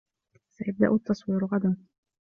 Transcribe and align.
سيبدأ 0.49 0.95
التّصوير 0.95 1.45
غدا. 1.45 1.77